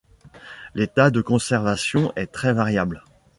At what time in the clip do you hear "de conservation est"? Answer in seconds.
1.11-2.31